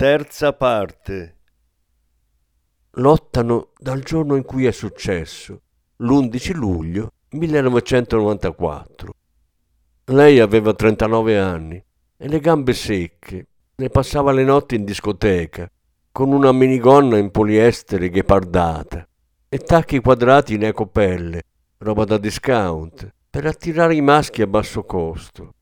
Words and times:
Terza 0.00 0.54
parte. 0.54 1.36
Lottano 2.92 3.72
dal 3.76 4.00
giorno 4.00 4.34
in 4.34 4.44
cui 4.44 4.64
è 4.64 4.70
successo, 4.70 5.60
l'11 5.96 6.54
luglio 6.54 7.12
1994. 7.32 9.14
Lei 10.06 10.40
aveva 10.40 10.72
39 10.72 11.38
anni 11.38 11.84
e 12.16 12.28
le 12.28 12.40
gambe 12.40 12.72
secche, 12.72 13.46
ne 13.74 13.88
passava 13.90 14.32
le 14.32 14.44
notti 14.44 14.74
in 14.74 14.84
discoteca, 14.84 15.70
con 16.10 16.32
una 16.32 16.50
minigonna 16.50 17.18
in 17.18 17.30
poliestere 17.30 18.08
ghepardata 18.08 19.06
e 19.50 19.58
tacchi 19.58 20.00
quadrati 20.00 20.54
in 20.54 20.64
ecopelle, 20.64 21.42
roba 21.76 22.06
da 22.06 22.16
discount, 22.16 23.06
per 23.28 23.44
attirare 23.44 23.94
i 23.94 24.00
maschi 24.00 24.40
a 24.40 24.46
basso 24.46 24.82
costo 24.82 25.56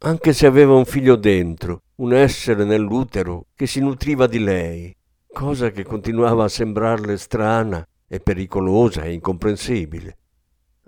anche 0.00 0.32
se 0.32 0.46
aveva 0.46 0.74
un 0.74 0.84
figlio 0.84 1.16
dentro, 1.16 1.82
un 1.96 2.14
essere 2.14 2.64
nell'utero 2.64 3.46
che 3.56 3.66
si 3.66 3.80
nutriva 3.80 4.26
di 4.26 4.38
lei, 4.38 4.94
cosa 5.32 5.70
che 5.70 5.82
continuava 5.82 6.44
a 6.44 6.48
sembrarle 6.48 7.16
strana 7.16 7.84
e 8.06 8.20
pericolosa 8.20 9.02
e 9.02 9.12
incomprensibile. 9.12 10.16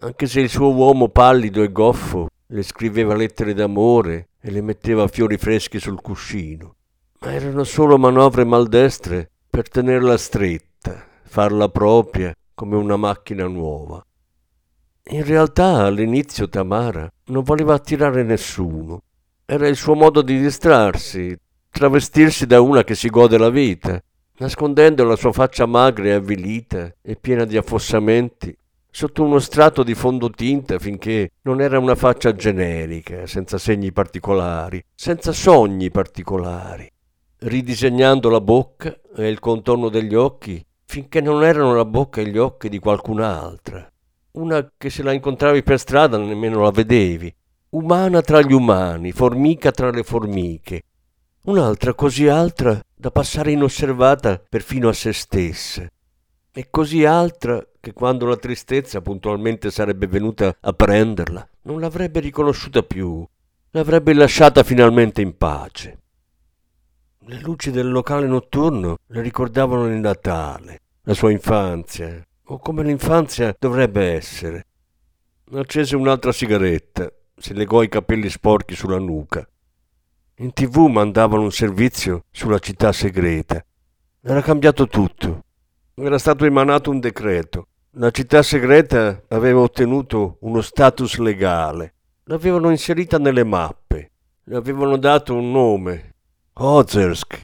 Anche 0.01 0.27
se 0.27 0.41
il 0.41 0.49
suo 0.49 0.73
uomo 0.73 1.09
pallido 1.09 1.63
e 1.63 1.73
goffo 1.73 2.29
le 2.47 2.63
scriveva 2.63 3.15
lettere 3.15 3.53
d'amore 3.53 4.29
e 4.41 4.51
le 4.51 4.63
metteva 4.63 5.09
fiori 5.09 5.37
freschi 5.37 5.81
sul 5.81 6.01
cuscino, 6.01 6.77
ma 7.21 7.33
erano 7.33 7.65
solo 7.65 7.99
manovre 7.99 8.45
maldestre 8.45 9.29
per 9.51 9.69
tenerla 9.69 10.17
stretta, 10.17 11.05
farla 11.25 11.69
propria 11.69 12.33
come 12.55 12.77
una 12.77 12.97
macchina 12.97 13.47
nuova. 13.47 14.05
In 15.13 15.25
realtà 15.25 15.87
all'inizio 15.87 16.49
Tamara 16.49 17.11
non 17.27 17.43
voleva 17.43 17.75
attirare 17.75 18.23
nessuno. 18.23 19.03
Era 19.45 19.67
il 19.67 19.75
suo 19.75 19.95
modo 19.95 20.23
di 20.23 20.39
distrarsi, 20.39 21.37
travestirsi 21.69 22.47
da 22.47 22.61
una 22.61 22.85
che 22.85 22.95
si 22.95 23.09
gode 23.09 23.37
la 23.37 23.51
vita, 23.51 24.01
nascondendo 24.37 25.03
la 25.03 25.17
sua 25.17 25.33
faccia 25.33 25.67
magra 25.67 26.05
e 26.05 26.13
avvilita 26.13 26.95
e 27.03 27.17
piena 27.17 27.45
di 27.45 27.57
affossamenti 27.57 28.57
sotto 28.89 29.25
uno 29.25 29.41
strato 29.41 29.83
di 29.83 29.95
fondotinta 29.95 30.79
finché 30.79 31.33
non 31.43 31.61
era 31.61 31.81
una 31.81 31.97
faccia 31.97 32.33
generica, 32.33 33.27
senza 33.27 33.59
segni 33.59 33.91
particolari, 33.91 34.81
senza 34.95 35.33
sogni 35.33 35.91
particolari, 35.91 36.89
ridisegnando 37.39 38.31
la 38.31 38.41
bocca 38.41 38.97
e 39.17 39.29
il 39.29 39.41
contorno 39.41 39.89
degli 39.89 40.15
occhi 40.15 40.65
finché 40.85 41.21
non 41.21 41.43
erano 41.43 41.75
la 41.75 41.85
bocca 41.85 42.21
e 42.21 42.29
gli 42.29 42.39
occhi 42.39 42.69
di 42.69 42.79
qualcun'altra 42.79 43.90
una 44.33 44.73
che 44.77 44.91
se 44.91 45.03
la 45.03 45.13
incontravi 45.13 45.63
per 45.63 45.79
strada 45.79 46.19
nemmeno 46.19 46.63
la 46.63 46.71
vedevi, 46.71 47.35
umana 47.71 48.21
tra 48.21 48.41
gli 48.41 48.53
umani, 48.53 49.13
formica 49.13 49.71
tra 49.71 49.91
le 49.91 50.03
formiche, 50.03 50.83
un'altra 51.45 51.95
così 51.95 52.29
altra 52.29 52.81
da 52.95 53.11
passare 53.11 53.53
inosservata 53.53 54.43
perfino 54.47 54.89
a 54.89 54.93
se 54.93 55.13
stessa, 55.13 55.89
e 56.53 56.67
così 56.71 57.05
altra 57.05 57.65
che 57.81 57.93
quando 57.93 58.27
la 58.27 58.37
tristezza 58.37 59.01
puntualmente 59.01 59.71
sarebbe 59.71 60.07
venuta 60.07 60.55
a 60.61 60.73
prenderla, 60.73 61.49
non 61.63 61.81
l'avrebbe 61.81 62.21
riconosciuta 62.21 62.83
più, 62.83 63.27
l'avrebbe 63.71 64.13
lasciata 64.13 64.63
finalmente 64.63 65.23
in 65.23 65.37
pace. 65.37 65.99
Le 67.27 67.39
luci 67.41 67.71
del 67.71 67.91
locale 67.91 68.27
notturno 68.27 68.99
le 69.07 69.23
ricordavano 69.23 69.87
il 69.87 69.99
Natale, 69.99 70.81
la 71.03 71.15
sua 71.15 71.31
infanzia, 71.31 72.21
o 72.51 72.59
come 72.59 72.83
l'infanzia 72.83 73.55
dovrebbe 73.57 74.13
essere. 74.13 74.67
Accese 75.53 75.95
un'altra 75.95 76.33
sigaretta, 76.33 77.09
si 77.37 77.55
legò 77.55 77.83
i 77.83 77.89
capelli 77.89 78.29
sporchi 78.29 78.75
sulla 78.75 78.99
nuca. 78.99 79.49
In 80.39 80.53
tv 80.53 80.87
mandavano 80.87 81.43
un 81.43 81.53
servizio 81.53 82.25
sulla 82.31 82.59
città 82.59 82.91
segreta. 82.93 83.65
Era 84.21 84.43
cambiato 84.43 84.89
tutto. 84.89 85.45
Era 85.95 86.19
stato 86.19 86.45
emanato 86.45 86.91
un 86.91 86.99
decreto. 86.99 87.69
La 87.93 88.11
città 88.11 88.43
segreta 88.43 89.23
aveva 89.29 89.61
ottenuto 89.61 90.39
uno 90.41 90.61
status 90.61 91.19
legale. 91.19 91.95
L'avevano 92.25 92.71
inserita 92.71 93.19
nelle 93.19 93.45
mappe. 93.45 94.11
Le 94.45 94.57
avevano 94.57 94.97
dato 94.97 95.35
un 95.35 95.53
nome. 95.53 96.15
Ozersk. 96.55 97.43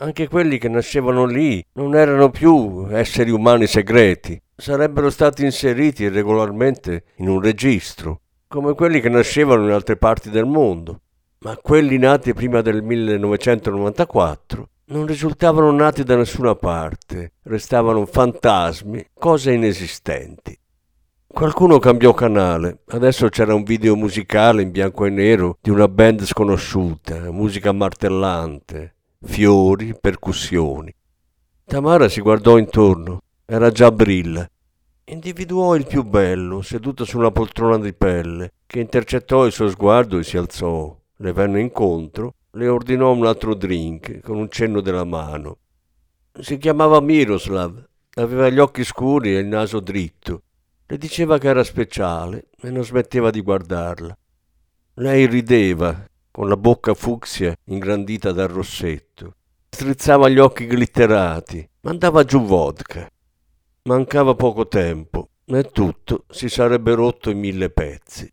Anche 0.00 0.28
quelli 0.28 0.58
che 0.58 0.68
nascevano 0.68 1.24
lì 1.24 1.60
non 1.72 1.96
erano 1.96 2.30
più 2.30 2.86
esseri 2.88 3.32
umani 3.32 3.66
segreti, 3.66 4.40
sarebbero 4.54 5.10
stati 5.10 5.44
inseriti 5.44 6.06
regolarmente 6.06 7.02
in 7.16 7.28
un 7.28 7.40
registro, 7.40 8.20
come 8.46 8.74
quelli 8.74 9.00
che 9.00 9.08
nascevano 9.08 9.64
in 9.64 9.72
altre 9.72 9.96
parti 9.96 10.30
del 10.30 10.44
mondo. 10.44 11.00
Ma 11.40 11.56
quelli 11.56 11.98
nati 11.98 12.32
prima 12.32 12.60
del 12.60 12.80
1994 12.80 14.68
non 14.84 15.04
risultavano 15.04 15.72
nati 15.72 16.04
da 16.04 16.14
nessuna 16.14 16.54
parte, 16.54 17.32
restavano 17.42 18.06
fantasmi, 18.06 19.04
cose 19.12 19.50
inesistenti. 19.50 20.56
Qualcuno 21.26 21.80
cambiò 21.80 22.14
canale, 22.14 22.82
adesso 22.90 23.28
c'era 23.30 23.52
un 23.52 23.64
video 23.64 23.96
musicale 23.96 24.62
in 24.62 24.70
bianco 24.70 25.06
e 25.06 25.10
nero 25.10 25.58
di 25.60 25.70
una 25.70 25.88
band 25.88 26.22
sconosciuta, 26.22 27.32
musica 27.32 27.72
martellante, 27.72 28.92
fiori, 29.20 29.94
percussioni. 29.98 30.94
Tamara 31.64 32.08
si 32.08 32.20
guardò 32.20 32.58
intorno. 32.58 33.20
Era 33.44 33.70
già 33.70 33.90
Brilla. 33.90 34.48
Individuò 35.04 35.74
il 35.74 35.86
più 35.86 36.02
bello, 36.02 36.60
seduto 36.60 37.04
su 37.04 37.18
una 37.18 37.30
poltrona 37.30 37.78
di 37.78 37.94
pelle, 37.94 38.52
che 38.66 38.80
intercettò 38.80 39.46
il 39.46 39.52
suo 39.52 39.68
sguardo 39.68 40.18
e 40.18 40.24
si 40.24 40.36
alzò. 40.36 40.94
Le 41.16 41.32
venne 41.32 41.60
incontro, 41.60 42.34
le 42.52 42.68
ordinò 42.68 43.12
un 43.12 43.24
altro 43.24 43.54
drink 43.54 44.20
con 44.20 44.36
un 44.36 44.50
cenno 44.50 44.80
della 44.80 45.04
mano. 45.04 45.58
Si 46.38 46.58
chiamava 46.58 47.00
Miroslav, 47.00 47.82
aveva 48.14 48.50
gli 48.50 48.58
occhi 48.58 48.84
scuri 48.84 49.34
e 49.34 49.38
il 49.38 49.46
naso 49.46 49.80
dritto. 49.80 50.42
Le 50.86 50.98
diceva 50.98 51.38
che 51.38 51.48
era 51.48 51.64
speciale 51.64 52.48
e 52.60 52.70
non 52.70 52.84
smetteva 52.84 53.30
di 53.30 53.40
guardarla. 53.40 54.16
Lei 54.94 55.26
rideva, 55.26 56.06
con 56.30 56.48
la 56.48 56.56
bocca 56.56 56.94
fucsia 56.94 57.56
ingrandita 57.64 58.32
dal 58.32 58.48
rossetto. 58.48 59.34
Strizzava 59.70 60.28
gli 60.28 60.38
occhi 60.38 60.66
glitterati, 60.66 61.68
mandava 61.82 62.24
giù 62.24 62.42
vodka. 62.42 63.08
Mancava 63.82 64.34
poco 64.34 64.66
tempo 64.66 65.30
e 65.44 65.62
tutto 65.64 66.24
si 66.28 66.48
sarebbe 66.48 66.94
rotto 66.94 67.30
in 67.30 67.38
mille 67.38 67.70
pezzi. 67.70 68.30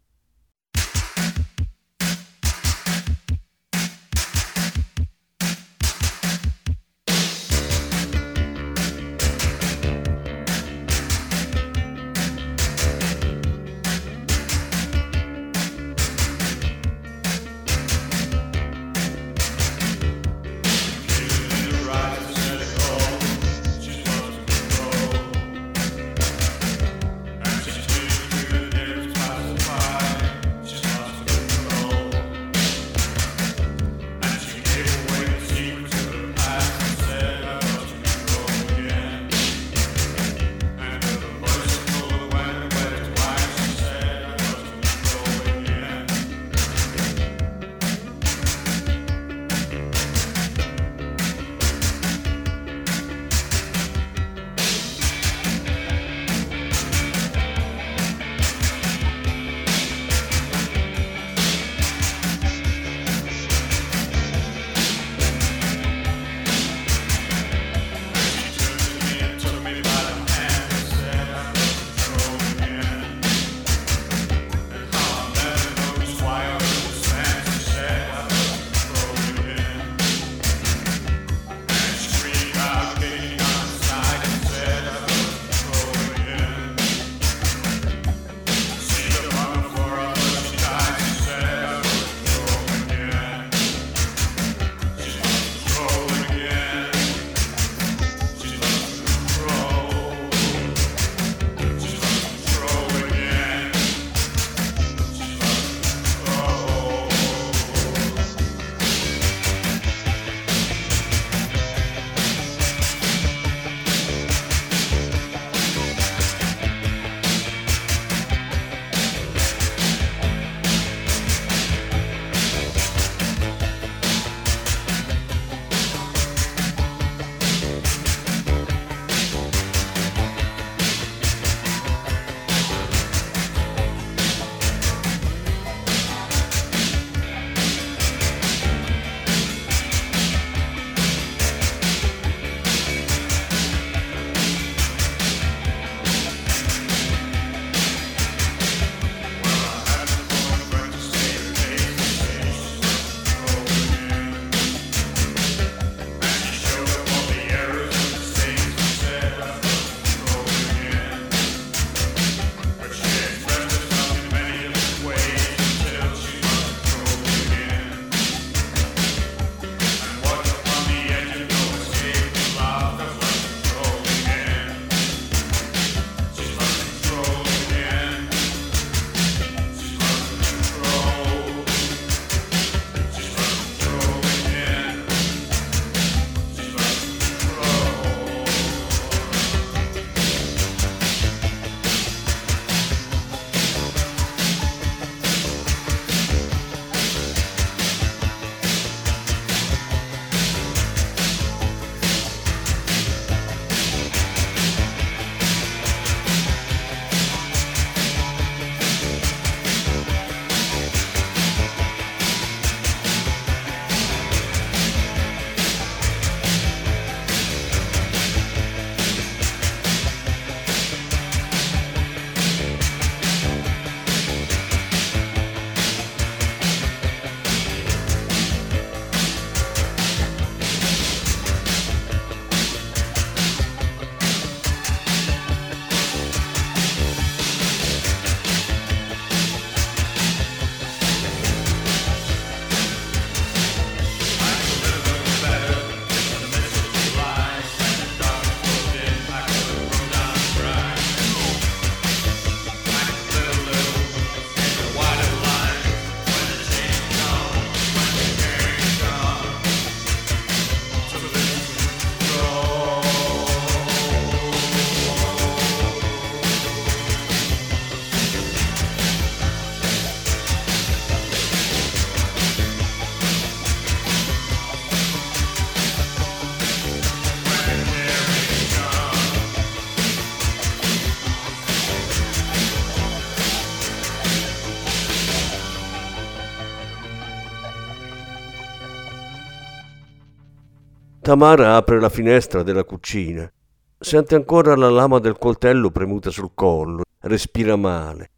Tamara 291.26 291.76
apre 291.76 292.00
la 292.00 292.10
finestra 292.10 292.62
della 292.62 292.84
cucina. 292.84 293.52
Sente 293.98 294.36
ancora 294.36 294.76
la 294.76 294.92
lama 294.92 295.18
del 295.18 295.40
coltello 295.40 295.90
premuta 295.90 296.30
sul 296.30 296.52
collo. 296.54 297.02
Respira 297.22 297.76
male. 297.76 298.30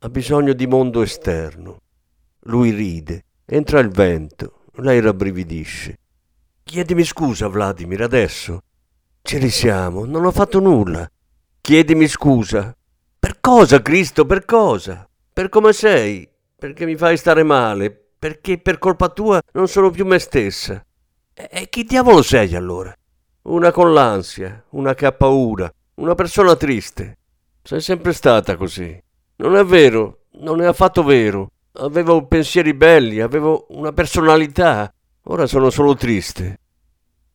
Ha 0.00 0.08
bisogno 0.08 0.52
di 0.52 0.66
mondo 0.66 1.02
esterno. 1.02 1.82
Lui 2.46 2.70
ride. 2.70 3.26
Entra 3.44 3.78
il 3.78 3.90
vento. 3.90 4.64
Lei 4.78 5.00
rabbrividisce. 5.00 5.98
Chiedimi 6.64 7.04
scusa, 7.04 7.46
Vladimir, 7.46 8.02
adesso. 8.02 8.58
Ci 9.22 9.38
risiamo. 9.38 10.04
Non 10.04 10.24
ho 10.24 10.32
fatto 10.32 10.58
nulla. 10.58 11.08
Chiedimi 11.60 12.08
scusa. 12.08 12.76
Per 13.20 13.38
cosa, 13.38 13.80
Cristo, 13.80 14.26
per 14.26 14.44
cosa? 14.44 15.08
Per 15.32 15.48
come 15.48 15.72
sei? 15.72 16.28
Perché 16.58 16.86
mi 16.86 16.96
fai 16.96 17.16
stare 17.16 17.44
male? 17.44 17.92
Perché 18.18 18.58
per 18.58 18.78
colpa 18.78 19.10
tua 19.10 19.40
non 19.52 19.68
sono 19.68 19.90
più 19.90 20.04
me 20.04 20.18
stessa. 20.18 20.84
E 21.34 21.68
chi 21.70 21.84
diavolo 21.84 22.20
sei 22.22 22.54
allora? 22.54 22.94
Una 23.42 23.70
con 23.70 23.94
l'ansia, 23.94 24.62
una 24.70 24.94
che 24.94 25.06
ha 25.06 25.12
paura, 25.12 25.72
una 25.94 26.14
persona 26.14 26.54
triste. 26.56 27.18
Sei 27.62 27.80
sempre 27.80 28.12
stata 28.12 28.56
così. 28.56 29.02
Non 29.36 29.56
è 29.56 29.64
vero, 29.64 30.24
non 30.40 30.60
è 30.60 30.66
affatto 30.66 31.02
vero. 31.02 31.50
Avevo 31.72 32.26
pensieri 32.26 32.74
belli, 32.74 33.20
avevo 33.20 33.66
una 33.70 33.92
personalità. 33.92 34.92
Ora 35.24 35.46
sono 35.46 35.70
solo 35.70 35.94
triste. 35.94 36.58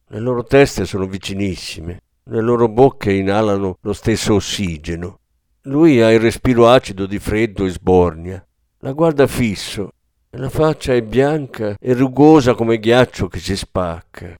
Le 0.09 0.19
loro 0.19 0.43
teste 0.43 0.85
sono 0.85 1.07
vicinissime, 1.07 2.01
le 2.25 2.41
loro 2.41 2.69
bocche 2.69 3.11
inalano 3.11 3.77
lo 3.81 3.93
stesso 3.93 4.35
ossigeno. 4.35 5.19
Lui 5.63 6.01
ha 6.01 6.11
il 6.11 6.19
respiro 6.19 6.69
acido 6.69 7.07
di 7.07 7.17
freddo 7.17 7.65
e 7.65 7.69
sbornia. 7.69 8.45
La 8.79 8.91
guarda 8.91 9.25
fisso 9.25 9.89
la 10.31 10.49
faccia 10.49 10.93
è 10.93 11.01
bianca 11.01 11.75
e 11.79 11.93
rugosa 11.93 12.53
come 12.53 12.79
ghiaccio 12.79 13.27
che 13.27 13.39
si 13.39 13.55
spacca. 13.55 14.35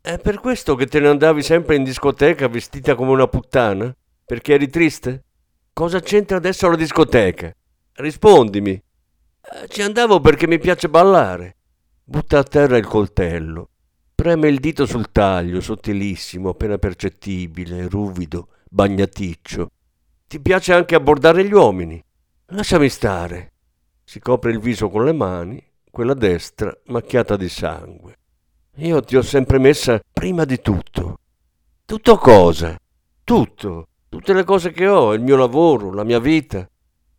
È 0.00 0.18
per 0.18 0.38
questo 0.38 0.76
che 0.76 0.86
te 0.86 1.00
ne 1.00 1.08
andavi 1.08 1.42
sempre 1.42 1.74
in 1.74 1.82
discoteca 1.82 2.48
vestita 2.48 2.94
come 2.94 3.10
una 3.10 3.26
puttana? 3.26 3.94
Perché 4.24 4.54
eri 4.54 4.68
triste? 4.68 5.24
Cosa 5.72 6.00
c'entra 6.00 6.36
adesso 6.36 6.68
la 6.68 6.76
discoteca? 6.76 7.52
Rispondimi. 7.94 8.70
Eh, 8.70 9.68
ci 9.68 9.82
andavo 9.82 10.20
perché 10.20 10.46
mi 10.46 10.58
piace 10.58 10.88
ballare. 10.88 11.56
Butta 12.04 12.38
a 12.38 12.44
terra 12.44 12.76
il 12.76 12.86
coltello. 12.86 13.70
Preme 14.14 14.48
il 14.48 14.60
dito 14.60 14.86
sul 14.86 15.10
taglio, 15.10 15.60
sottilissimo, 15.60 16.50
appena 16.50 16.78
percettibile, 16.78 17.88
ruvido, 17.88 18.48
bagnaticcio. 18.70 19.70
Ti 20.26 20.40
piace 20.40 20.72
anche 20.72 20.94
abbordare 20.94 21.44
gli 21.44 21.52
uomini? 21.52 22.02
Lasciami 22.46 22.88
stare. 22.88 23.54
Si 24.08 24.20
copre 24.20 24.52
il 24.52 24.60
viso 24.60 24.88
con 24.88 25.04
le 25.04 25.12
mani, 25.12 25.60
quella 25.90 26.14
destra 26.14 26.72
macchiata 26.86 27.36
di 27.36 27.48
sangue. 27.48 28.16
Io 28.76 29.02
ti 29.02 29.16
ho 29.16 29.22
sempre 29.22 29.58
messa 29.58 30.00
prima 30.12 30.44
di 30.44 30.60
tutto. 30.60 31.18
Tutto 31.84 32.16
cosa? 32.16 32.78
Tutto. 33.24 33.88
Tutte 34.08 34.32
le 34.32 34.44
cose 34.44 34.70
che 34.70 34.86
ho, 34.86 35.12
il 35.12 35.22
mio 35.22 35.34
lavoro, 35.34 35.92
la 35.92 36.04
mia 36.04 36.20
vita. 36.20 36.70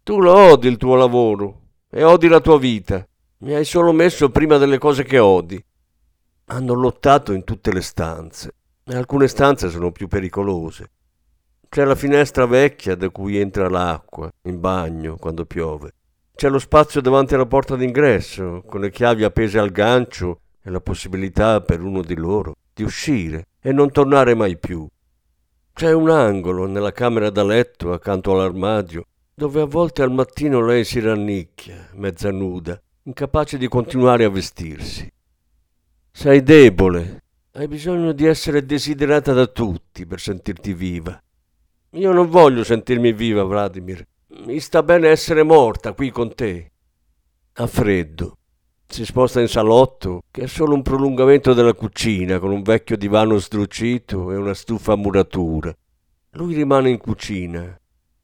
Tu 0.01 0.21
lo 0.21 0.33
odi 0.33 0.69
il 0.69 0.77
tuo 0.77 0.95
lavoro 0.95 1.61
e 1.89 2.05
odi 2.05 2.29
la 2.29 2.39
tua 2.39 2.57
vita. 2.57 3.05
Mi 3.39 3.53
hai 3.53 3.65
solo 3.65 3.91
messo 3.91 4.29
prima 4.29 4.55
delle 4.55 4.77
cose 4.77 5.03
che 5.03 5.19
odi. 5.19 5.61
Hanno 6.45 6.73
lottato 6.73 7.33
in 7.33 7.43
tutte 7.43 7.73
le 7.73 7.81
stanze 7.81 8.55
e 8.85 8.95
alcune 8.95 9.27
stanze 9.27 9.69
sono 9.69 9.91
più 9.91 10.07
pericolose. 10.07 10.91
C'è 11.67 11.83
la 11.83 11.95
finestra 11.95 12.45
vecchia 12.45 12.95
da 12.95 13.09
cui 13.09 13.37
entra 13.37 13.67
l'acqua 13.67 14.31
in 14.43 14.61
bagno 14.61 15.17
quando 15.17 15.45
piove. 15.45 15.91
C'è 16.37 16.49
lo 16.49 16.59
spazio 16.59 17.01
davanti 17.01 17.33
alla 17.33 17.47
porta 17.47 17.75
d'ingresso, 17.75 18.61
con 18.67 18.81
le 18.81 18.91
chiavi 18.91 19.23
appese 19.23 19.57
al 19.57 19.71
gancio 19.71 20.41
e 20.61 20.69
la 20.69 20.79
possibilità 20.79 21.61
per 21.61 21.81
uno 21.81 22.03
di 22.03 22.13
loro 22.13 22.57
di 22.75 22.83
uscire 22.83 23.47
e 23.59 23.71
non 23.71 23.89
tornare 23.89 24.35
mai 24.35 24.55
più. 24.55 24.87
C'è 25.73 25.91
un 25.91 26.11
angolo 26.11 26.67
nella 26.67 26.91
camera 26.91 27.31
da 27.31 27.43
letto 27.43 27.91
accanto 27.91 28.33
all'armadio 28.33 29.07
dove 29.33 29.61
a 29.61 29.65
volte 29.65 30.03
al 30.03 30.11
mattino 30.11 30.63
lei 30.63 30.83
si 30.83 30.99
rannicchia, 30.99 31.89
mezza 31.93 32.29
nuda, 32.29 32.79
incapace 33.01 33.57
di 33.57 33.67
continuare 33.67 34.23
a 34.23 34.29
vestirsi. 34.29 35.11
Sei 36.11 36.43
debole, 36.43 37.23
hai 37.53 37.67
bisogno 37.67 38.11
di 38.11 38.27
essere 38.27 38.63
desiderata 38.63 39.33
da 39.33 39.47
tutti 39.47 40.05
per 40.05 40.19
sentirti 40.19 40.73
viva. 40.75 41.19
Io 41.93 42.11
non 42.11 42.29
voglio 42.29 42.63
sentirmi 42.63 43.11
viva, 43.11 43.41
Vladimir. 43.41 44.05
Mi 44.29 44.59
sta 44.59 44.83
bene 44.83 45.07
essere 45.07 45.41
morta 45.41 45.93
qui 45.93 46.11
con 46.11 46.35
te. 46.35 46.71
Ha 47.53 47.65
freddo. 47.65 48.35
Si 48.85 49.05
sposta 49.05 49.39
in 49.39 49.47
salotto, 49.47 50.23
che 50.29 50.43
è 50.43 50.47
solo 50.47 50.73
un 50.73 50.81
prolungamento 50.81 51.53
della 51.53 51.73
cucina, 51.73 52.37
con 52.37 52.51
un 52.51 52.61
vecchio 52.61 52.97
divano 52.97 53.37
sdrucito 53.37 54.33
e 54.33 54.35
una 54.35 54.53
stufa 54.53 54.91
a 54.91 54.97
muratura. 54.97 55.73
Lui 56.31 56.55
rimane 56.55 56.89
in 56.89 56.97
cucina. 56.97 57.79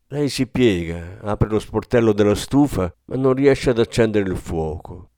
Lei 0.08 0.28
si 0.28 0.46
piega, 0.48 1.20
apre 1.22 1.48
lo 1.48 1.60
sportello 1.60 2.12
della 2.12 2.36
stufa, 2.36 2.94
ma 3.06 3.16
non 3.16 3.34
riesce 3.34 3.70
ad 3.70 3.80
accendere 3.80 4.30
il 4.30 4.38
fuoco. 4.38 5.10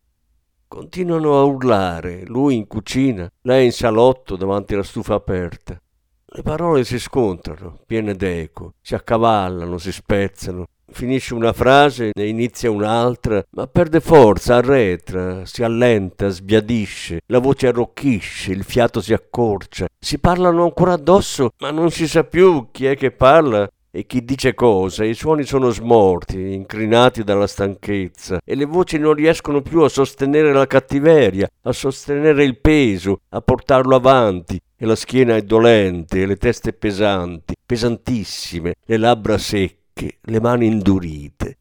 Continuano 0.68 1.40
a 1.40 1.44
urlare, 1.46 2.26
lui 2.26 2.58
in 2.58 2.68
cucina, 2.68 3.28
lei 3.42 3.66
in 3.66 3.72
salotto 3.72 4.36
davanti 4.36 4.76
alla 4.76 4.84
stufa 4.84 5.16
aperta. 5.16 5.82
Le 6.28 6.42
parole 6.44 6.84
si 6.84 7.00
scontrano, 7.00 7.80
piene 7.88 8.14
d'eco, 8.16 8.74
si 8.82 8.94
accavallano, 8.94 9.78
si 9.78 9.92
spezzano, 9.92 10.66
Finisce 10.92 11.34
una 11.34 11.52
frase, 11.52 12.12
ne 12.14 12.28
inizia 12.28 12.70
un'altra, 12.70 13.44
ma 13.52 13.68
perde 13.68 14.00
forza, 14.00 14.56
arretra, 14.56 15.46
si 15.46 15.64
allenta, 15.64 16.30
sbiadisce, 16.30 17.22
la 17.28 17.40
voce 17.40 17.68
arrocchisce, 17.68 18.52
il 18.52 18.64
fiato 18.64 19.02
si 19.02 19.12
accorcia. 19.12 19.88
Si 20.00 20.20
parlano 20.20 20.64
ancora 20.64 20.94
addosso, 20.94 21.52
ma 21.60 21.72
non 21.72 21.92
si 21.92 22.08
sa 22.08 22.24
più 22.24 22.68
chi 22.72 22.86
è 22.86 22.96
che 22.96 23.12
parla 23.12 23.70
e 23.96 24.06
chi 24.06 24.26
dice 24.26 24.54
cosa, 24.54 25.06
i 25.06 25.14
suoni 25.14 25.44
sono 25.44 25.70
smorti, 25.70 26.54
incrinati 26.54 27.24
dalla 27.24 27.48
stanchezza, 27.48 28.42
e 28.44 28.54
le 28.54 28.66
voci 28.66 28.98
non 28.98 29.14
riescono 29.14 29.62
più 29.62 29.82
a 29.82 29.90
sostenere 29.90 30.52
la 30.52 30.68
cattiveria, 30.68 31.50
a 31.62 31.72
sostenere 31.72 32.44
il 32.44 32.60
peso, 32.60 33.22
a 33.30 33.40
portarlo 33.40 33.96
avanti, 33.96 34.60
e 34.78 34.86
la 34.86 34.98
schiena 34.98 35.38
è 35.38 35.42
dolente, 35.44 36.22
e 36.22 36.26
le 36.26 36.36
teste 36.36 36.74
pesanti, 36.74 37.56
pesantissime, 37.66 38.76
le 38.86 38.98
labbra 38.98 39.38
secche 39.38 39.84
secche, 39.96 40.18
le 40.22 40.42
mani 40.42 40.68
indurite. 40.68 41.58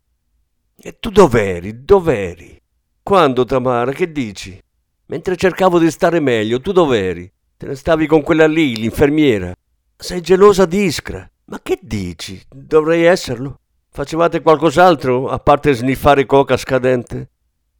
E 0.76 0.98
tu 0.98 1.10
dov'eri? 1.10 1.84
Dov'eri? 1.84 2.60
Quando, 3.02 3.44
Tamara? 3.44 3.92
Che 3.92 4.10
dici? 4.10 4.60
Mentre 5.06 5.36
cercavo 5.36 5.78
di 5.78 5.90
stare 5.90 6.18
meglio, 6.20 6.60
tu 6.60 6.72
dov'eri? 6.72 7.30
Te 7.56 7.66
ne 7.66 7.76
stavi 7.76 8.06
con 8.06 8.22
quella 8.22 8.46
lì, 8.46 8.76
l'infermiera. 8.76 9.54
Sei 9.96 10.20
gelosa 10.20 10.66
di 10.66 10.84
Iskra. 10.84 11.28
Ma 11.46 11.60
che 11.62 11.78
dici? 11.80 12.40
Dovrei 12.48 13.04
esserlo? 13.04 13.60
Facevate 13.90 14.42
qualcos'altro 14.42 15.28
a 15.28 15.38
parte 15.38 15.72
sniffare 15.72 16.26
coca 16.26 16.56
scadente? 16.56 17.30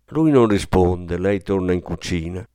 Lui 0.08 0.30
non 0.30 0.46
risponde, 0.46 1.18
lei 1.18 1.42
torna 1.42 1.72
in 1.72 1.80
cucina. 1.80 2.46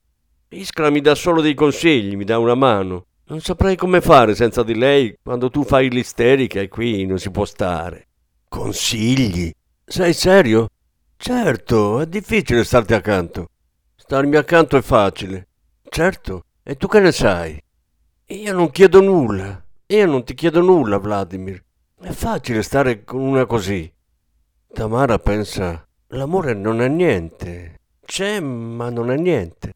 Iskra 0.50 0.89
mi 0.89 1.01
dà 1.01 1.13
solo 1.15 1.41
dei 1.41 1.56
consigli, 1.56 2.15
mi 2.15 2.24
dà 2.24 2.38
una 2.38 2.56
mano. 2.56 3.08
Non 3.29 3.41
saprei 3.41 3.75
come 3.75 4.01
fare 4.01 4.33
senza 4.33 4.63
di 4.63 4.74
lei 4.74 5.15
quando 5.21 5.51
tu 5.51 5.63
fai 5.63 5.91
l'isterica 5.91 6.62
e 6.62 6.67
qui 6.67 7.05
non 7.05 7.19
si 7.19 7.29
può 7.29 7.45
stare. 7.45 8.07
Consigli? 8.48 9.51
Sei 9.86 10.13
serio? 10.13 10.69
Certo, 11.15 12.00
è 12.00 12.07
difficile 12.07 12.63
starti 12.63 12.95
accanto. 12.95 13.50
Starmi 13.95 14.36
accanto 14.36 14.77
è 14.77 14.81
facile. 14.81 15.48
Certo, 15.88 16.45
e 16.63 16.75
tu 16.75 16.88
che 16.88 17.00
ne 17.00 17.12
sai? 17.12 17.62
Io 18.29 18.53
non 18.53 18.71
chiedo 18.71 19.00
nulla. 19.00 19.63
Io 19.86 20.05
non 20.07 20.24
ti 20.24 20.33
chiedo 20.33 20.62
nulla, 20.62 20.98
Vladimir. 20.98 21.63
È 22.01 22.09
facile 22.09 22.63
stare 22.63 23.03
con 23.03 23.21
una 23.21 23.45
così. 23.45 23.91
Tamara 24.74 25.19
pensa, 25.19 25.88
l'amore 26.07 26.55
non 26.55 26.81
è 26.81 26.88
niente. 26.88 27.81
C'è, 28.03 28.39
ma 28.39 28.89
non 28.89 29.12
è 29.12 29.17
niente. 29.17 29.74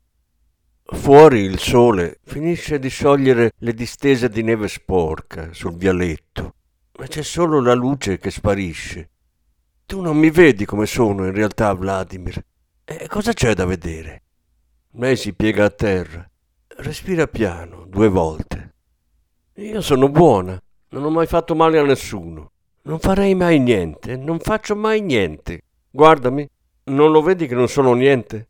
Fuori 0.94 1.42
il 1.42 1.60
sole 1.60 2.20
finisce 2.24 2.80
di 2.80 2.88
sciogliere 2.88 3.52
le 3.58 3.74
distese 3.74 4.30
di 4.30 4.42
neve 4.42 4.70
sporca 4.70 5.50
sul 5.52 5.76
vialetto, 5.76 6.56
ma 6.98 7.08
c'è 7.08 7.22
solo 7.24 7.60
la 7.60 7.74
luce 7.74 8.18
che 8.18 8.32
sparisce. 8.32 9.10
Tu 9.86 10.00
non 10.00 10.16
mi 10.16 10.30
vedi 10.30 10.64
come 10.64 10.86
sono 10.86 11.26
in 11.26 11.34
realtà, 11.34 11.74
Vladimir. 11.74 12.42
E 12.86 13.08
cosa 13.08 13.34
c'è 13.34 13.54
da 13.54 13.66
vedere? 13.66 14.22
Lei 14.92 15.18
si 15.18 15.34
piega 15.34 15.66
a 15.66 15.70
terra, 15.70 16.30
respira 16.78 17.28
piano 17.28 17.86
due 17.86 18.08
volte. 18.08 18.74
Io 19.56 19.82
sono 19.82 20.08
buona, 20.08 20.58
non 20.90 21.04
ho 21.04 21.10
mai 21.10 21.28
fatto 21.28 21.54
male 21.54 21.80
a 21.80 21.84
nessuno. 21.84 22.52
Non 22.84 23.00
farei 23.00 23.36
mai 23.36 23.60
niente, 23.60 24.16
non 24.16 24.40
faccio 24.40 24.76
mai 24.76 25.02
niente. 25.02 25.64
Guardami, 25.90 26.48
non 26.86 27.12
lo 27.12 27.22
vedi 27.22 27.46
che 27.46 27.56
non 27.56 27.68
sono 27.68 27.94
niente? 27.94 28.48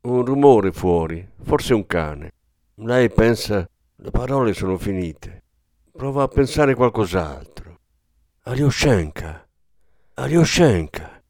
Un 0.00 0.24
rumore 0.24 0.70
fuori, 0.70 1.26
forse 1.42 1.74
un 1.74 1.84
cane. 1.84 2.32
Lei 2.76 3.10
pensa, 3.10 3.68
le 3.96 4.10
parole 4.10 4.54
sono 4.54 4.78
finite. 4.78 5.42
Prova 5.90 6.22
a 6.22 6.28
pensare 6.28 6.74
qualcos'altro. 6.74 7.78
Alyoshenka. 8.42 9.44
Alyoshenka. 10.14 11.20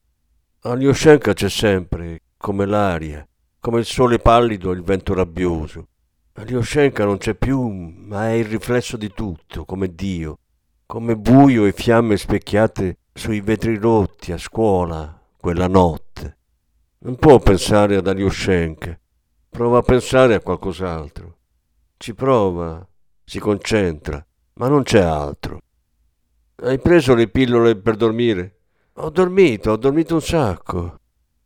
Alyoshenka 0.60 1.32
c'è 1.32 1.48
sempre, 1.48 2.20
come 2.37 2.66
l'aria, 2.66 3.26
come 3.58 3.78
il 3.78 3.87
sole 3.87 4.18
pallido 4.18 4.70
e 4.70 4.75
il 4.75 4.82
vento 4.82 5.14
rabbioso. 5.14 5.88
Alyoshenka 6.34 7.06
non 7.06 7.16
c'è 7.16 7.34
più, 7.34 7.66
ma 7.68 8.28
è 8.28 8.32
il 8.32 8.44
riflesso 8.44 8.98
di 8.98 9.10
tutto, 9.14 9.64
come 9.64 9.94
Dio, 9.94 10.38
come 10.84 11.16
buio 11.16 11.64
e 11.64 11.72
fiamme 11.72 12.18
specchiate 12.18 12.98
sui 13.14 13.40
vetri 13.40 13.76
rotti 13.76 14.32
a 14.32 14.38
scuola 14.38 15.18
quella 15.38 15.68
notte. 15.68 16.08
Non 17.00 17.14
può 17.14 17.38
pensare 17.38 17.95
ad 17.95 18.09
Alyoshenka, 18.09 18.99
prova 19.49 19.78
a 19.78 19.83
pensare 19.83 20.35
a 20.35 20.40
qualcos'altro. 20.40 21.37
Ci 21.97 22.12
prova, 22.12 22.85
si 23.25 23.38
concentra, 23.38 24.25
ma 24.55 24.67
non 24.67 24.83
c'è 24.83 25.00
altro. 25.00 25.61
Hai 26.57 26.81
preso 26.81 27.14
le 27.14 27.28
pillole 27.28 27.76
per 27.76 27.95
dormire? 27.95 28.57
Ho 28.95 29.11
dormito, 29.11 29.71
ho 29.71 29.76
dormito 29.76 30.14
un 30.14 30.23
sacco. 30.23 30.99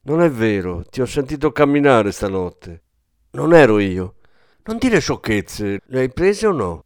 Non 0.04 0.22
è 0.22 0.30
vero, 0.30 0.84
ti 0.84 1.02
ho 1.02 1.06
sentito 1.06 1.52
camminare 1.52 2.12
stanotte. 2.12 2.82
Non 3.32 3.52
ero 3.52 3.78
io. 3.78 4.14
Non 4.64 4.78
dire 4.78 5.00
sciocchezze, 5.00 5.80
le 5.84 6.00
hai 6.00 6.10
prese 6.10 6.46
o 6.46 6.52
no? 6.52 6.84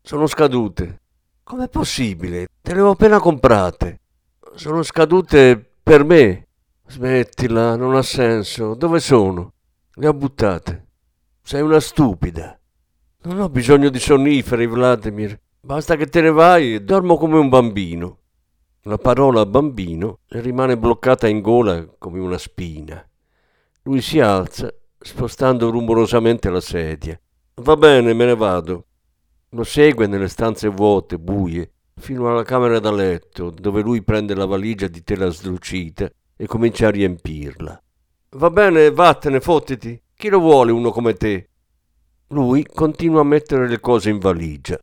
Sono 0.00 0.28
scadute. 0.28 1.00
Com'è 1.42 1.68
possibile? 1.68 2.46
Te 2.62 2.74
le 2.74 2.80
ho 2.80 2.90
appena 2.90 3.18
comprate. 3.18 4.00
Sono 4.54 4.84
scadute 4.84 5.58
per 5.82 6.04
me. 6.04 6.43
Smettila, 6.86 7.76
non 7.76 7.94
ha 7.94 8.02
senso. 8.02 8.74
Dove 8.74 9.00
sono? 9.00 9.54
Le 9.94 10.06
ho 10.06 10.14
buttate. 10.14 10.86
Sei 11.42 11.62
una 11.62 11.80
stupida. 11.80 12.58
Non 13.22 13.40
ho 13.40 13.48
bisogno 13.48 13.88
di 13.88 13.98
sonniferi, 13.98 14.66
Vladimir. 14.66 15.38
Basta 15.60 15.96
che 15.96 16.06
te 16.06 16.20
ne 16.20 16.30
vai 16.30 16.74
e 16.74 16.82
dormo 16.82 17.16
come 17.16 17.38
un 17.38 17.48
bambino. 17.48 18.18
La 18.82 18.98
parola 18.98 19.46
bambino 19.46 20.20
le 20.26 20.40
rimane 20.40 20.76
bloccata 20.76 21.26
in 21.26 21.40
gola 21.40 21.86
come 21.98 22.20
una 22.20 22.36
spina. 22.36 23.02
Lui 23.84 24.02
si 24.02 24.20
alza 24.20 24.72
spostando 24.98 25.70
rumorosamente 25.70 26.50
la 26.50 26.60
sedia. 26.60 27.18
Va 27.62 27.76
bene, 27.76 28.12
me 28.12 28.26
ne 28.26 28.36
vado. 28.36 28.86
Lo 29.50 29.64
segue 29.64 30.06
nelle 30.06 30.28
stanze 30.28 30.68
vuote, 30.68 31.18
buie, 31.18 31.72
fino 31.96 32.28
alla 32.28 32.42
camera 32.42 32.78
da 32.78 32.92
letto, 32.92 33.50
dove 33.50 33.80
lui 33.80 34.02
prende 34.02 34.34
la 34.34 34.44
valigia 34.46 34.86
di 34.86 35.02
tela 35.02 35.30
sdrucita 35.30 36.10
e 36.36 36.46
comincia 36.46 36.88
a 36.88 36.90
riempirla. 36.90 37.82
Va 38.30 38.50
bene, 38.50 38.90
vattene, 38.90 39.40
fottiti. 39.40 40.00
Chi 40.14 40.28
lo 40.28 40.40
vuole 40.40 40.72
uno 40.72 40.90
come 40.90 41.14
te? 41.14 41.48
Lui 42.28 42.66
continua 42.66 43.20
a 43.20 43.24
mettere 43.24 43.68
le 43.68 43.80
cose 43.80 44.10
in 44.10 44.18
valigia. 44.18 44.78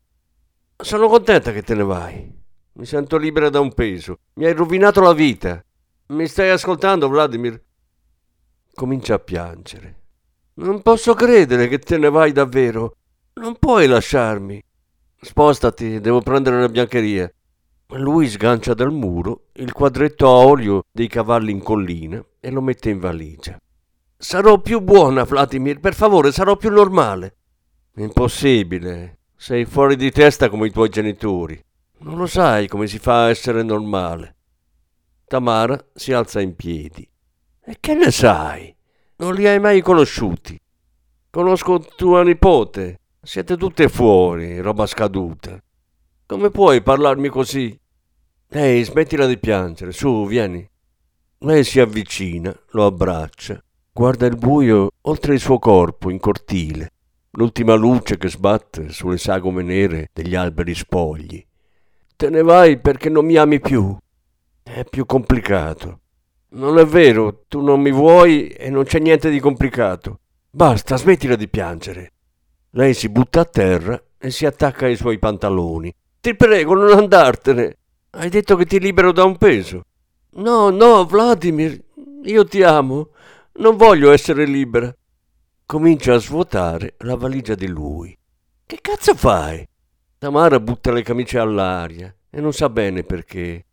Sono 0.78 1.08
contenta 1.08 1.52
che 1.52 1.62
te 1.62 1.76
ne 1.76 1.84
vai. 1.84 2.40
Mi 2.74 2.86
sento 2.86 3.18
libera 3.18 3.50
da 3.50 3.60
un 3.60 3.74
peso. 3.74 4.20
Mi 4.36 4.46
hai 4.46 4.54
rovinato 4.54 5.02
la 5.02 5.14
vita. 5.14 5.64
Mi 6.08 6.28
stai 6.28 6.50
ascoltando, 6.50 7.08
Vladimir? 7.08 7.62
Comincia 8.74 9.16
a 9.16 9.20
piangere. 9.20 10.00
Non 10.56 10.82
posso 10.82 11.14
credere 11.14 11.68
che 11.68 11.80
te 11.80 11.98
ne 11.98 12.10
vai 12.10 12.32
davvero. 12.32 12.96
Non 13.34 13.58
puoi 13.58 13.88
lasciarmi. 13.88 14.62
Spostati, 15.20 16.00
devo 16.00 16.22
prendere 16.22 16.60
la 16.60 16.70
biancheria. 16.70 17.32
Lui 17.94 18.30
sgancia 18.30 18.74
dal 18.74 18.92
muro 18.92 19.48
il 19.54 19.74
quadretto 19.74 20.26
a 20.26 20.30
olio 20.30 20.84
dei 20.92 21.08
cavalli 21.08 21.52
in 21.52 21.62
collina 21.62 22.24
e 22.40 22.50
lo 22.50 22.62
mette 22.62 22.90
in 22.90 23.00
valigia. 23.00 23.58
Sarò 24.18 24.60
più 24.60 24.80
buona, 24.80 25.24
Vladimir, 25.24 25.80
per 25.80 25.94
favore, 25.94 26.32
sarò 26.32 26.56
più 26.56 26.72
normale. 26.72 27.36
Impossibile. 27.96 29.18
Sei 29.36 29.66
fuori 29.66 29.98
di 29.98 30.10
testa 30.10 30.48
come 30.48 30.68
i 30.68 30.72
tuoi 30.72 30.88
genitori. 30.88 31.62
Non 32.00 32.18
lo 32.18 32.28
sai 32.28 32.68
come 32.68 32.88
si 32.88 32.98
fa 32.98 33.26
a 33.26 33.30
essere 33.30 33.62
normale. 33.62 34.36
Tamara 35.26 35.78
si 35.94 36.14
alza 36.14 36.40
in 36.40 36.56
piedi. 36.56 37.08
E 37.60 37.78
che 37.80 37.94
ne 37.94 38.12
sai? 38.12 38.74
Non 39.18 39.34
li 39.34 39.46
hai 39.48 39.60
mai 39.60 39.82
conosciuti. 39.82 40.58
Conosco 41.30 41.80
tua 41.96 42.24
nipote. 42.24 43.00
Siete 43.22 43.58
tutte 43.58 43.90
fuori, 43.90 44.62
roba 44.62 44.86
scaduta. 44.86 45.62
Come 46.32 46.50
puoi 46.50 46.82
parlarmi 46.82 47.28
così? 47.28 47.78
Ehi, 48.48 48.84
smettila 48.86 49.26
di 49.26 49.38
piangere, 49.38 49.92
su, 49.92 50.26
vieni. 50.26 50.66
Lei 51.40 51.66
si 51.66 51.82
avvicina, 51.82 52.58
lo 52.70 52.86
abbraccia, 52.86 53.62
guarda 53.92 54.28
il 54.28 54.38
buio 54.38 54.92
oltre 55.02 55.34
il 55.34 55.42
suo 55.42 55.60
corpo 55.60 56.10
in 56.10 56.20
cortile, 56.20 56.94
l'ultima 57.32 57.76
luce 57.76 58.16
che 58.16 58.30
sbatte 58.30 58.94
sulle 58.94 59.18
sagome 59.18 59.62
nere 59.62 60.08
degli 60.14 60.34
alberi 60.34 60.74
spogli. 60.74 61.46
Te 62.16 62.30
ne 62.30 62.44
vai 62.44 62.80
perché 62.80 63.10
non 63.10 63.26
mi 63.26 63.36
ami 63.36 63.60
più. 63.60 63.94
È 64.64 64.86
più 64.86 65.06
complicato. 65.06 66.00
Non 66.52 66.78
è 66.78 66.86
vero, 66.86 67.44
tu 67.50 67.60
non 67.60 67.82
mi 67.82 67.92
vuoi 67.92 68.48
e 68.48 68.70
non 68.70 68.86
c'è 68.86 69.00
niente 69.00 69.30
di 69.30 69.42
complicato. 69.42 70.22
Basta, 70.50 70.96
smettila 70.96 71.36
di 71.36 71.50
piangere. 71.50 72.14
Lei 72.70 72.94
si 72.94 73.10
butta 73.10 73.42
a 73.42 73.46
terra 73.46 74.02
e 74.18 74.32
si 74.32 74.46
attacca 74.46 74.86
ai 74.86 74.96
suoi 74.96 75.20
pantaloni. 75.20 75.94
Ti 76.22 76.36
prego, 76.36 76.76
non 76.76 76.96
andartene. 76.96 77.78
Hai 78.12 78.30
detto 78.30 78.56
che 78.56 78.66
ti 78.68 78.80
libero 78.80 79.12
da 79.12 79.24
un 79.24 79.38
peso. 79.38 79.86
No, 80.34 80.70
no, 80.70 81.04
Vladimir, 81.04 81.84
io 82.26 82.46
ti 82.46 82.62
amo. 82.62 83.10
Non 83.54 83.76
voglio 83.76 84.12
essere 84.12 84.46
libera. 84.46 84.96
Comincia 85.66 86.14
a 86.14 86.20
svuotare 86.20 86.94
la 87.00 87.16
valigia 87.16 87.56
di 87.56 87.68
lui. 87.68 88.16
Che 88.68 88.78
cazzo 88.82 89.16
fai? 89.16 89.68
Tamara 90.20 90.60
butta 90.60 90.92
le 90.92 91.02
camicie 91.02 91.40
all'aria 91.40 92.16
e 92.30 92.40
non 92.40 92.54
sa 92.54 92.70
bene 92.70 93.02
perché. 93.02 93.66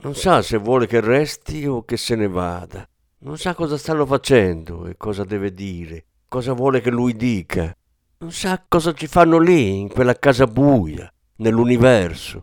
Non 0.00 0.14
sa 0.14 0.42
se 0.42 0.58
vuole 0.58 0.86
che 0.86 1.00
resti 1.00 1.64
o 1.64 1.86
che 1.86 1.96
se 1.96 2.16
ne 2.16 2.28
vada. 2.28 2.86
Non 3.20 3.38
sa 3.38 3.54
cosa 3.54 3.78
stanno 3.78 4.04
facendo 4.04 4.86
e 4.86 4.98
cosa 4.98 5.24
deve 5.24 5.54
dire, 5.54 6.04
cosa 6.28 6.52
vuole 6.52 6.82
che 6.82 6.90
lui 6.90 7.16
dica. 7.16 7.74
Non 8.18 8.30
sa 8.30 8.62
cosa 8.68 8.92
ci 8.92 9.06
fanno 9.06 9.38
lì, 9.38 9.78
in 9.78 9.88
quella 9.88 10.14
casa 10.14 10.46
buia, 10.46 11.10
nell'universo. 11.36 12.40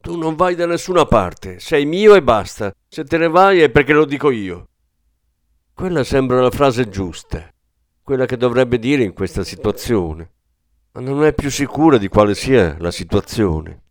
Tu 0.00 0.16
non 0.16 0.34
vai 0.34 0.54
da 0.54 0.66
nessuna 0.66 1.06
parte, 1.06 1.58
sei 1.60 1.86
mio 1.86 2.14
e 2.14 2.22
basta. 2.22 2.74
Se 2.88 3.04
te 3.04 3.16
ne 3.18 3.28
vai 3.28 3.60
è 3.60 3.70
perché 3.70 3.92
lo 3.92 4.04
dico 4.04 4.30
io. 4.30 4.68
Quella 5.72 6.04
sembra 6.04 6.40
la 6.40 6.50
frase 6.50 6.88
giusta, 6.88 7.52
quella 8.02 8.26
che 8.26 8.36
dovrebbe 8.36 8.78
dire 8.78 9.02
in 9.02 9.12
questa 9.12 9.42
situazione, 9.42 10.30
ma 10.92 11.00
non 11.00 11.24
è 11.24 11.32
più 11.32 11.50
sicura 11.50 11.98
di 11.98 12.08
quale 12.08 12.34
sia 12.34 12.76
la 12.78 12.90
situazione. 12.90 13.82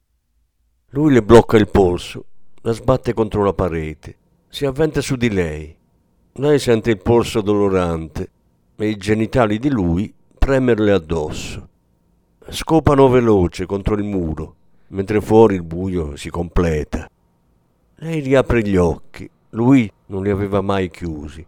Lui 0.89 1.11
le 1.11 1.23
blocca 1.23 1.57
il 1.57 1.69
polso 1.69 2.25
la 2.65 2.71
sbatte 2.71 3.13
contro 3.13 3.43
la 3.43 3.51
parete, 3.51 4.17
si 4.47 4.65
avventa 4.65 5.01
su 5.01 5.17
di 5.17 5.29
lei. 5.29 5.75
Lei 6.35 6.59
sente 6.59 6.91
il 6.91 7.01
polso 7.01 7.41
dolorante 7.41 8.31
e 8.77 8.87
i 8.87 8.95
genitali 8.95 9.59
di 9.59 9.69
lui 9.69 10.13
premerle 10.37 10.93
addosso. 10.93 11.67
Scopano 12.49 13.07
veloce 13.07 13.65
contro 13.65 13.95
il 13.95 14.03
muro, 14.03 14.55
mentre 14.89 15.21
fuori 15.21 15.55
il 15.55 15.63
buio 15.63 16.15
si 16.15 16.29
completa. 16.29 17.07
Lei 17.95 18.19
riapre 18.19 18.61
gli 18.61 18.75
occhi, 18.75 19.29
lui 19.51 19.89
non 20.07 20.23
li 20.23 20.29
aveva 20.29 20.61
mai 20.61 20.89
chiusi. 20.89 21.45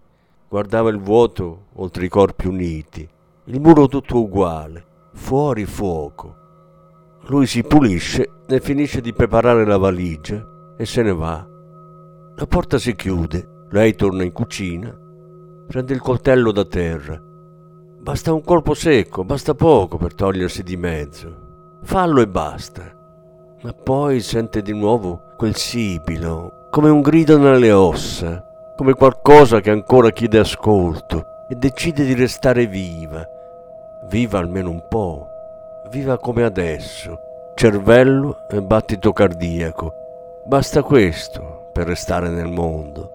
Guardava 0.48 0.90
il 0.90 1.00
vuoto 1.00 1.66
oltre 1.74 2.06
i 2.06 2.10
corpi 2.10 2.48
uniti, 2.48 3.08
il 3.46 3.60
muro 3.60 3.88
tutto 3.88 4.22
uguale, 4.22 4.86
fuori 5.14 5.66
fuoco. 5.66 6.36
Lui 7.28 7.46
si 7.46 7.62
pulisce 7.64 8.30
e 8.48 8.60
finisce 8.62 9.02
di 9.02 9.12
preparare 9.12 9.66
la 9.66 9.78
valigia 9.78 10.74
e 10.78 10.86
se 10.86 11.02
ne 11.02 11.14
va. 11.14 11.46
La 12.38 12.46
porta 12.48 12.78
si 12.78 12.96
chiude, 12.96 13.66
lei 13.72 13.96
torna 13.96 14.24
in 14.24 14.32
cucina, 14.32 14.98
prende 15.68 15.94
il 15.94 16.00
coltello 16.00 16.52
da 16.52 16.66
terra. 16.66 17.22
Basta 18.06 18.32
un 18.32 18.44
colpo 18.44 18.76
secco, 18.76 19.24
basta 19.24 19.56
poco 19.56 19.98
per 19.98 20.14
togliersi 20.14 20.62
di 20.62 20.78
mezzo. 20.78 21.36
Fallo 21.82 22.22
e 22.22 22.28
basta. 22.28 22.84
Ma 23.64 23.74
poi 23.74 24.20
sente 24.20 24.62
di 24.62 24.74
nuovo 24.74 25.34
quel 25.36 25.56
sibilo, 25.56 26.68
come 26.70 26.90
un 26.90 27.02
grido 27.02 27.40
nelle 27.40 27.72
ossa, 27.72 28.46
come 28.76 28.94
qualcosa 28.94 29.60
che 29.60 29.72
ancora 29.72 30.12
chiede 30.12 30.38
ascolto 30.38 31.26
e 31.50 31.56
decide 31.56 32.06
di 32.06 32.14
restare 32.14 32.68
viva. 32.68 33.26
Viva 34.08 34.38
almeno 34.38 34.70
un 34.70 34.86
po', 34.88 35.26
viva 35.90 36.20
come 36.20 36.44
adesso, 36.44 37.18
cervello 37.56 38.48
e 38.52 38.62
battito 38.62 39.14
cardiaco 39.14 39.92
Basta 40.46 40.84
questo 40.84 41.72
per 41.74 41.88
restare 41.88 42.30
nel 42.30 42.52
mondo. 42.52 43.15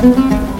Thank 0.00 0.54
you. 0.54 0.59